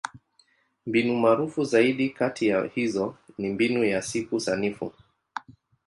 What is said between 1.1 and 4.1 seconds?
maarufu zaidi kati ya hizo ni Mbinu ya